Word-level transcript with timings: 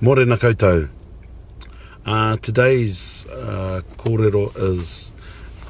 Morena 0.00 0.36
koutou. 0.36 0.88
Uh, 2.06 2.36
today's 2.36 3.26
uh, 3.26 3.82
kōrero 3.96 4.56
is 4.56 5.10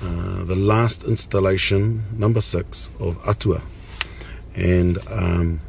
uh, 0.02 0.44
the 0.44 0.54
last 0.54 1.02
installation, 1.04 2.04
number 2.12 2.42
six, 2.42 2.90
of 3.00 3.18
Atua. 3.26 3.62
And 4.54 4.98
um, 5.08 5.60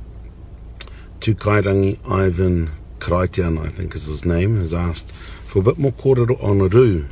Tukairangi 1.21 1.99
Ivan 2.11 2.71
Kraitian, 2.99 3.65
I 3.65 3.69
think 3.69 3.95
is 3.95 4.07
his 4.07 4.25
name, 4.25 4.57
has 4.57 4.73
asked 4.73 5.13
for 5.13 5.59
a 5.59 5.61
bit 5.61 5.77
more 5.77 5.93
kōrero 5.93 6.43
on 6.43 6.59
Ru. 6.59 7.07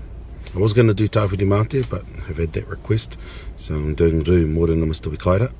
I 0.54 0.60
was 0.60 0.74
going 0.74 0.88
to 0.88 0.94
do 0.94 1.08
Tawhiri 1.08 1.48
Mate, 1.48 1.90
but 1.90 2.04
I've 2.28 2.40
had 2.40 2.52
that 2.54 2.68
request, 2.68 3.18
so 3.56 3.74
I'm 3.74 3.96
doing 3.96 4.22
Ru 4.22 4.48
Morena 4.48 4.86
Mr. 4.86 5.16
Wikaira. 5.16 5.54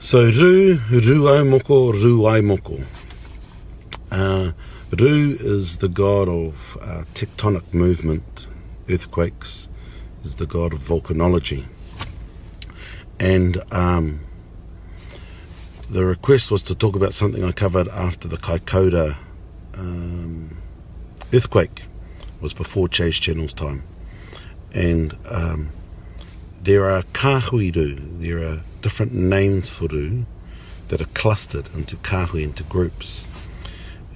So 0.00 0.24
Ru, 0.24 0.80
Ru 0.90 1.28
Ai 1.28 1.44
Moko, 1.44 1.92
Ru 1.92 2.26
Ai 2.26 2.40
Uh, 4.10 4.52
Ru 4.90 5.36
is 5.38 5.76
the 5.76 5.88
god 5.88 6.28
of 6.28 6.76
uh, 6.82 7.04
tectonic 7.14 7.72
movement, 7.72 8.48
earthquakes, 8.88 9.68
is 10.22 10.36
the 10.36 10.46
god 10.46 10.72
of 10.72 10.80
volcanology. 10.80 11.66
And 13.20 13.62
um, 13.72 14.20
the 15.88 16.04
request 16.04 16.50
was 16.50 16.62
to 16.62 16.74
talk 16.74 16.96
about 16.96 17.14
something 17.14 17.44
I 17.44 17.52
covered 17.52 17.88
after 17.88 18.26
the 18.26 18.36
Kaikoura 18.36 19.16
um, 19.74 20.58
earthquake, 21.32 21.84
was 22.40 22.52
before 22.52 22.88
Chase 22.88 23.18
Channel's 23.18 23.52
time. 23.52 23.84
And 24.72 25.16
um, 25.28 25.70
there 26.62 26.90
are 26.90 27.02
kahui 27.12 27.74
ru, 27.74 27.94
there 27.94 28.38
are 28.38 28.60
different 28.82 29.12
names 29.12 29.70
for 29.70 29.86
ru 29.86 30.26
that 30.88 31.00
are 31.00 31.12
clustered 31.14 31.68
into 31.74 31.96
kahui, 31.96 32.42
into 32.42 32.62
groups. 32.64 33.26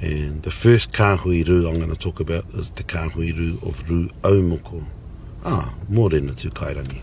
And 0.05 0.42
the 0.42 0.50
first 0.50 0.92
kahui 0.92 1.48
ru 1.48 1.66
I'm 1.66 1.77
going 1.77 1.88
to 1.88 1.97
talk 1.97 2.20
about 2.20 2.44
is 2.52 2.70
the 2.72 2.83
kahui 2.83 3.34
ru 3.34 3.66
of 3.66 3.88
ru 3.88 4.10
aumoko. 4.20 4.84
Ah, 5.42 5.72
morena 5.88 6.33
tū 6.33 6.50
kairangi. 6.50 7.00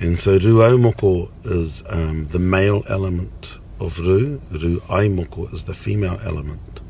And 0.00 0.18
so 0.18 0.38
ru 0.38 0.54
aumoko 0.68 1.30
is 1.44 1.84
um, 1.90 2.26
the 2.28 2.38
male 2.38 2.82
element 2.88 3.58
of 3.78 3.98
ru, 3.98 4.40
ru 4.50 4.80
aimoko 4.88 5.52
is 5.52 5.64
the 5.64 5.74
female 5.74 6.18
element. 6.24 6.80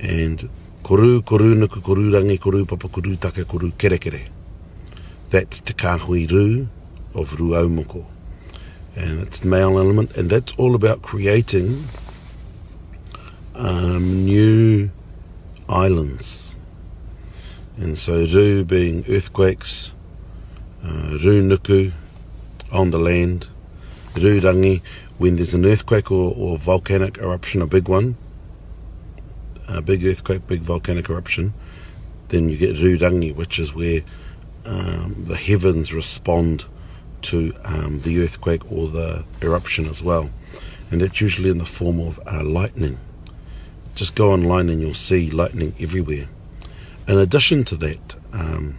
And 0.00 0.48
koru, 0.82 1.20
koru 1.20 1.54
nuku, 1.54 1.80
koru 1.80 2.10
rangi, 2.10 2.40
koru 2.40 2.66
papa, 2.66 2.88
koru 2.88 3.16
take, 3.20 3.46
koru 3.46 3.70
kere 3.78 3.98
kere. 3.98 4.24
That's 5.30 5.60
te 5.60 5.74
kahui 5.74 6.28
ru 6.28 6.66
of 7.14 7.38
ru 7.38 7.50
aumoko. 7.50 8.04
And 8.96 9.20
it's 9.20 9.38
the 9.38 9.46
male 9.46 9.78
element, 9.78 10.16
and 10.16 10.28
that's 10.28 10.54
all 10.54 10.74
about 10.74 11.02
creating 11.02 11.84
um, 13.54 14.24
new 14.24 14.90
islands. 15.68 16.56
And 17.76 17.98
so 17.98 18.24
Ru 18.24 18.64
being 18.64 19.04
earthquakes, 19.08 19.92
uh, 20.84 21.18
Ru 21.22 21.42
Nuku 21.42 21.92
on 22.72 22.90
the 22.90 22.98
land, 22.98 23.48
Ru 24.16 24.40
Rangi 24.40 24.82
when 25.18 25.36
there's 25.36 25.54
an 25.54 25.64
earthquake 25.64 26.10
or, 26.10 26.34
or 26.36 26.58
volcanic 26.58 27.18
eruption, 27.18 27.62
a 27.62 27.66
big 27.66 27.88
one, 27.88 28.16
a 29.68 29.80
big 29.80 30.04
earthquake, 30.04 30.46
big 30.46 30.60
volcanic 30.60 31.08
eruption, 31.08 31.54
then 32.28 32.48
you 32.48 32.56
get 32.56 32.78
Ru 32.78 32.98
Rangi, 32.98 33.34
which 33.34 33.58
is 33.58 33.74
where 33.74 34.02
um, 34.64 35.24
the 35.26 35.36
heavens 35.36 35.94
respond 35.94 36.64
to 37.22 37.54
um, 37.64 38.00
the 38.00 38.22
earthquake 38.22 38.70
or 38.70 38.88
the 38.88 39.24
eruption 39.40 39.86
as 39.86 40.02
well. 40.02 40.30
And 40.90 41.00
that's 41.00 41.20
usually 41.20 41.50
in 41.50 41.58
the 41.58 41.64
form 41.64 42.00
of 42.00 42.20
uh, 42.26 42.42
lightning. 42.44 42.98
Just 43.94 44.14
go 44.14 44.32
online 44.32 44.68
and 44.68 44.80
you'll 44.80 44.94
see 44.94 45.30
lightning 45.30 45.74
everywhere. 45.78 46.28
In 47.06 47.18
addition 47.18 47.64
to 47.64 47.76
that, 47.76 48.16
um, 48.32 48.78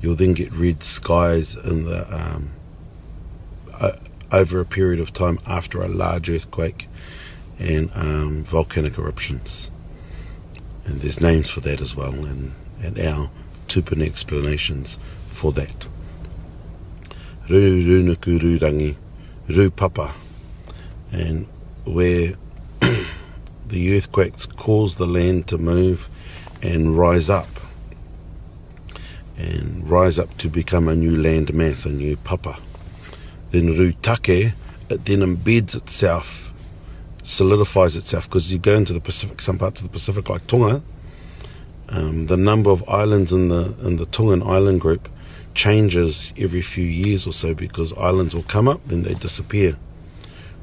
you'll 0.00 0.16
then 0.16 0.34
get 0.34 0.52
red 0.52 0.82
skies 0.82 1.54
in 1.54 1.84
the 1.86 2.06
um, 2.14 2.50
uh, 3.80 3.92
over 4.32 4.60
a 4.60 4.66
period 4.66 5.00
of 5.00 5.12
time 5.12 5.38
after 5.46 5.80
a 5.80 5.88
large 5.88 6.28
earthquake 6.28 6.88
and 7.58 7.90
um, 7.94 8.44
volcanic 8.44 8.98
eruptions. 8.98 9.70
And 10.84 11.00
there's 11.00 11.20
names 11.20 11.48
for 11.48 11.60
that 11.60 11.80
as 11.80 11.94
well, 11.94 12.12
and, 12.12 12.52
and 12.82 12.98
our 12.98 13.30
tupuna 13.68 14.06
explanations 14.06 14.98
for 15.28 15.52
that. 15.52 15.86
Ru 17.48 17.84
runuku 17.84 18.40
rurangi, 18.40 18.96
ru 19.48 19.70
papa, 19.70 20.14
and 21.12 21.46
where 21.84 22.34
the 23.70 23.96
earthquakes 23.96 24.46
cause 24.46 24.96
the 24.96 25.06
land 25.06 25.46
to 25.48 25.58
move 25.58 26.08
and 26.62 26.96
rise 26.96 27.30
up 27.30 27.48
and 29.36 29.88
rise 29.88 30.18
up 30.18 30.36
to 30.38 30.48
become 30.48 30.88
a 30.88 30.94
new 30.94 31.16
land 31.16 31.54
mass, 31.54 31.86
a 31.86 31.90
new 31.90 32.16
papa. 32.18 32.58
Then 33.50 33.68
Rutake, 33.68 34.52
it 34.90 35.04
then 35.04 35.20
embeds 35.20 35.74
itself, 35.74 36.52
solidifies 37.22 37.96
itself, 37.96 38.28
because 38.28 38.52
you 38.52 38.58
go 38.58 38.74
into 38.74 38.92
the 38.92 39.00
Pacific, 39.00 39.40
some 39.40 39.58
parts 39.58 39.80
of 39.80 39.86
the 39.86 39.92
Pacific 39.92 40.28
like 40.28 40.46
Tonga, 40.46 40.82
um, 41.88 42.26
the 42.26 42.36
number 42.36 42.70
of 42.70 42.88
islands 42.88 43.32
in 43.32 43.48
the 43.48 43.76
in 43.82 43.96
the 43.96 44.06
Tongan 44.06 44.42
island 44.42 44.80
group 44.80 45.08
changes 45.54 46.32
every 46.38 46.62
few 46.62 46.84
years 46.84 47.26
or 47.26 47.32
so 47.32 47.52
because 47.52 47.92
islands 47.94 48.34
will 48.34 48.44
come 48.44 48.68
up 48.68 48.80
then 48.86 49.02
they 49.02 49.14
disappear. 49.14 49.76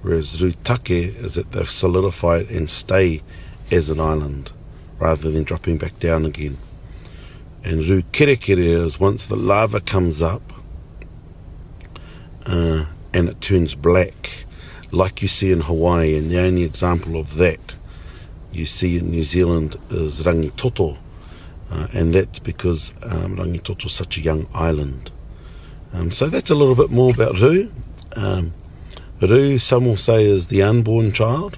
Whereas 0.01 0.39
Rutake 0.39 1.15
is 1.17 1.35
that 1.35 1.51
they've 1.51 1.69
solidified 1.69 2.49
and 2.49 2.69
stay 2.69 3.23
as 3.71 3.89
an 3.89 3.99
island 3.99 4.51
rather 4.99 5.29
than 5.29 5.43
dropping 5.43 5.77
back 5.77 5.99
down 5.99 6.25
again. 6.25 6.57
And 7.63 7.81
Rukerekere 7.81 8.57
is 8.59 8.99
once 8.99 9.25
the 9.25 9.35
lava 9.35 9.81
comes 9.81 10.21
up 10.21 10.53
uh, 12.45 12.85
and 13.13 13.27
it 13.27 13.41
turns 13.41 13.75
black, 13.75 14.45
like 14.91 15.21
you 15.21 15.27
see 15.27 15.51
in 15.51 15.61
Hawaii, 15.61 16.17
and 16.17 16.31
the 16.31 16.39
only 16.39 16.63
example 16.63 17.17
of 17.19 17.35
that 17.35 17.75
you 18.53 18.65
see 18.65 18.97
in 18.97 19.11
New 19.11 19.23
Zealand 19.23 19.75
is 19.89 20.23
Rangitoto, 20.23 20.97
uh, 21.69 21.87
and 21.93 22.13
that's 22.13 22.39
because 22.39 22.93
um, 23.03 23.35
Rangitoto 23.35 23.85
is 23.85 23.91
such 23.91 24.17
a 24.17 24.21
young 24.21 24.47
island. 24.53 25.11
Um, 25.93 26.11
so 26.11 26.27
that's 26.27 26.49
a 26.49 26.55
little 26.55 26.75
bit 26.75 26.89
more 26.89 27.13
about 27.13 27.39
Ru. 27.39 27.71
Um, 28.15 28.53
Ru, 29.19 29.57
some 29.57 29.85
will 29.85 29.97
say, 29.97 30.25
is 30.25 30.47
the 30.47 30.61
unborn 30.61 31.11
child. 31.11 31.57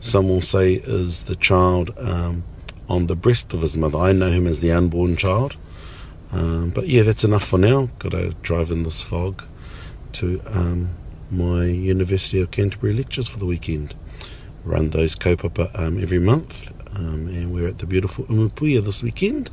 Some 0.00 0.28
will 0.28 0.42
say 0.42 0.74
is 0.74 1.24
the 1.24 1.34
child 1.34 1.92
um, 1.98 2.44
on 2.88 3.08
the 3.08 3.16
breast 3.16 3.52
of 3.52 3.62
his 3.62 3.76
mother. 3.76 3.98
I 3.98 4.12
know 4.12 4.30
him 4.30 4.46
as 4.46 4.60
the 4.60 4.70
unborn 4.70 5.16
child. 5.16 5.56
Um, 6.30 6.70
but 6.70 6.86
yeah, 6.86 7.02
that's 7.02 7.24
enough 7.24 7.44
for 7.44 7.58
now. 7.58 7.88
Got 7.98 8.12
to 8.12 8.30
drive 8.42 8.70
in 8.70 8.84
this 8.84 9.02
fog 9.02 9.42
to 10.12 10.40
um, 10.46 10.90
my 11.30 11.64
University 11.64 12.40
of 12.40 12.52
Canterbury 12.52 12.92
lectures 12.92 13.26
for 13.28 13.38
the 13.38 13.46
weekend. 13.46 13.94
Run 14.64 14.90
those 14.90 15.16
kaupapa 15.16 15.76
um, 15.78 16.00
every 16.00 16.18
month, 16.20 16.72
um, 16.94 17.26
and 17.28 17.52
we're 17.52 17.68
at 17.68 17.78
the 17.78 17.86
beautiful 17.86 18.24
Umupuia 18.26 18.84
this 18.84 19.02
weekend. 19.02 19.50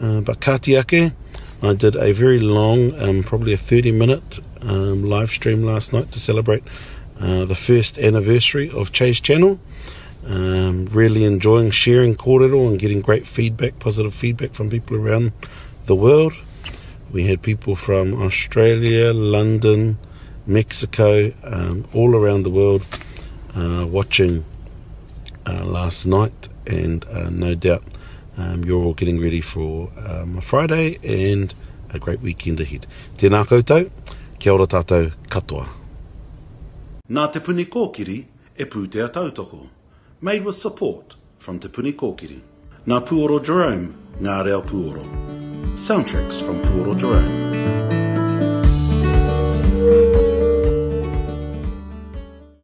Uh, 0.00 0.20
but 0.20 0.40
Katiake, 0.40 1.14
I 1.62 1.74
did 1.74 1.96
a 1.96 2.12
very 2.12 2.40
long, 2.40 3.00
um, 3.00 3.22
probably 3.22 3.52
a 3.52 3.56
30 3.56 3.92
minute 3.92 4.40
um, 4.66 5.04
live 5.08 5.30
stream 5.30 5.62
last 5.62 5.92
night 5.92 6.12
to 6.12 6.20
celebrate 6.20 6.62
uh, 7.20 7.44
the 7.44 7.54
first 7.54 7.98
anniversary 7.98 8.70
of 8.70 8.92
Chase 8.92 9.20
Channel. 9.20 9.60
Um, 10.26 10.86
really 10.86 11.24
enjoying 11.24 11.70
sharing 11.70 12.16
kōrero 12.16 12.66
and 12.68 12.78
getting 12.78 13.02
great 13.02 13.26
feedback, 13.26 13.78
positive 13.78 14.14
feedback 14.14 14.54
from 14.54 14.70
people 14.70 14.96
around 14.96 15.32
the 15.86 15.94
world. 15.94 16.32
We 17.10 17.26
had 17.26 17.42
people 17.42 17.76
from 17.76 18.20
Australia, 18.20 19.12
London, 19.12 19.98
Mexico, 20.46 21.32
um, 21.44 21.86
all 21.92 22.16
around 22.16 22.44
the 22.44 22.50
world 22.50 22.84
uh, 23.54 23.86
watching 23.86 24.44
uh, 25.46 25.64
last 25.64 26.06
night, 26.06 26.48
and 26.66 27.04
uh, 27.06 27.30
no 27.30 27.54
doubt 27.54 27.84
um, 28.36 28.64
you're 28.64 28.82
all 28.82 28.94
getting 28.94 29.20
ready 29.20 29.40
for 29.40 29.90
um, 29.98 30.38
a 30.38 30.40
Friday 30.40 30.98
and 31.04 31.54
a 31.90 31.98
great 31.98 32.20
weekend 32.20 32.60
ahead. 32.60 32.86
Tēnā 33.16 33.44
koutou, 33.46 33.90
kia 34.44 34.52
ora 34.52 34.66
tātou 34.68 35.08
katoa. 35.32 35.64
Nā 37.08 37.22
te 37.32 37.40
puni 37.40 37.64
kōkiri 37.64 38.18
e 38.60 38.66
pūtea 38.68 39.08
tautoko. 39.08 39.62
made 40.24 40.44
with 40.44 40.56
support 40.56 41.16
from 41.38 41.58
Te 41.58 41.68
Puni 41.68 41.92
Kōkiri. 41.92 42.40
Nā 42.86 43.00
Puoro 43.04 43.38
Jerome, 43.44 43.94
Ngā 44.20 44.44
Reo 44.44 44.62
Puoro. 44.62 45.04
Soundtracks 45.76 46.40
from 46.42 46.60
Puoro 46.62 46.98
Jerome. 46.98 47.83